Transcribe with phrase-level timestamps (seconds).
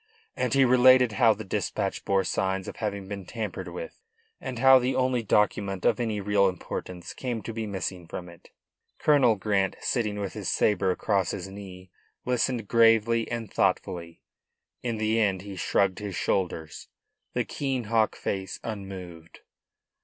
[0.35, 4.01] And he related how the dispatch bore signs of having been tampered with,
[4.39, 8.49] and how the only document of any real importance came to be missing from it.
[8.97, 11.89] Colonel Grant, sitting with his sabre across his knees,
[12.25, 14.23] listened gravely and thoughtfully.
[14.81, 16.87] In the end he shrugged his shoulders,
[17.33, 19.41] the keen hawk face unmoved.